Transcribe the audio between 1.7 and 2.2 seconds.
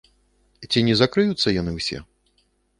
ўсе?